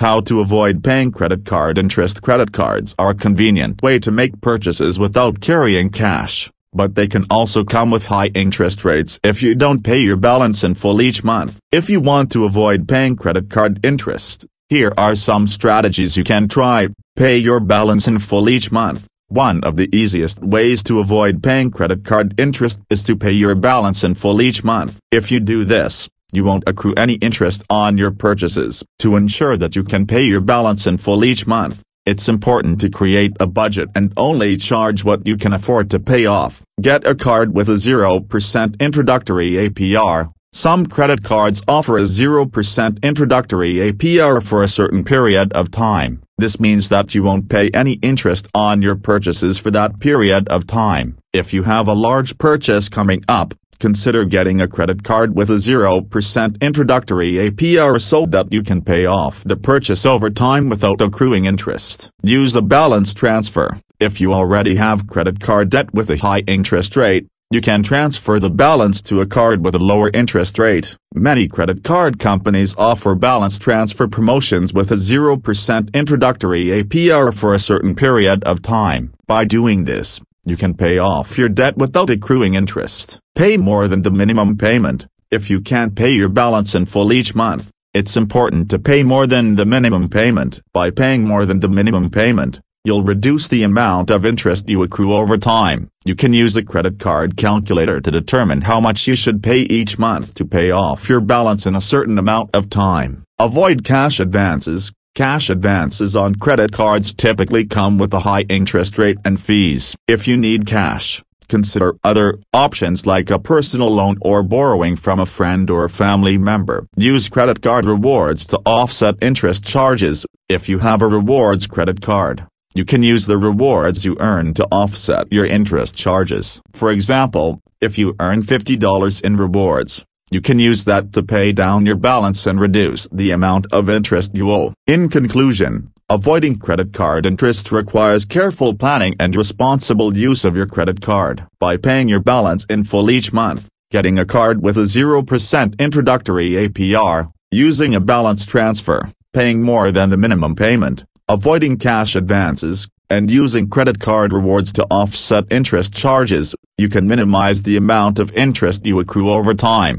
[0.00, 4.40] How to avoid paying credit card interest Credit cards are a convenient way to make
[4.40, 9.54] purchases without carrying cash, but they can also come with high interest rates if you
[9.54, 11.60] don't pay your balance in full each month.
[11.70, 16.48] If you want to avoid paying credit card interest, here are some strategies you can
[16.48, 16.88] try.
[17.14, 19.06] Pay your balance in full each month.
[19.28, 23.54] One of the easiest ways to avoid paying credit card interest is to pay your
[23.54, 24.98] balance in full each month.
[25.12, 28.84] If you do this, you won't accrue any interest on your purchases.
[29.00, 32.90] To ensure that you can pay your balance in full each month, it's important to
[32.90, 36.62] create a budget and only charge what you can afford to pay off.
[36.80, 40.32] Get a card with a 0% introductory APR.
[40.52, 46.22] Some credit cards offer a 0% introductory APR for a certain period of time.
[46.38, 50.66] This means that you won't pay any interest on your purchases for that period of
[50.66, 51.18] time.
[51.32, 55.54] If you have a large purchase coming up, consider getting a credit card with a
[55.54, 61.46] 0% introductory APR so that you can pay off the purchase over time without accruing
[61.46, 62.10] interest.
[62.22, 63.80] Use a balance transfer.
[63.98, 68.38] If you already have credit card debt with a high interest rate, you can transfer
[68.38, 70.96] the balance to a card with a lower interest rate.
[71.12, 77.58] Many credit card companies offer balance transfer promotions with a 0% introductory APR for a
[77.58, 79.12] certain period of time.
[79.26, 83.18] By doing this, you can pay off your debt without accruing interest.
[83.40, 85.06] Pay more than the minimum payment.
[85.30, 89.26] If you can't pay your balance in full each month, it's important to pay more
[89.26, 90.60] than the minimum payment.
[90.74, 95.14] By paying more than the minimum payment, you'll reduce the amount of interest you accrue
[95.14, 95.88] over time.
[96.04, 99.98] You can use a credit card calculator to determine how much you should pay each
[99.98, 103.24] month to pay off your balance in a certain amount of time.
[103.38, 104.92] Avoid cash advances.
[105.14, 109.96] Cash advances on credit cards typically come with a high interest rate and fees.
[110.06, 115.26] If you need cash, consider other options like a personal loan or borrowing from a
[115.26, 116.86] friend or family member.
[116.96, 120.24] Use credit card rewards to offset interest charges.
[120.48, 124.64] If you have a rewards credit card, you can use the rewards you earn to
[124.70, 126.62] offset your interest charges.
[126.72, 131.84] For example, if you earn $50 in rewards, you can use that to pay down
[131.84, 134.72] your balance and reduce the amount of interest you owe.
[134.86, 141.00] In conclusion, avoiding credit card interest requires careful planning and responsible use of your credit
[141.00, 141.46] card.
[141.58, 146.50] By paying your balance in full each month, getting a card with a 0% introductory
[146.50, 153.28] APR, using a balance transfer, paying more than the minimum payment, avoiding cash advances, and
[153.28, 158.86] using credit card rewards to offset interest charges, you can minimize the amount of interest
[158.86, 159.98] you accrue over time.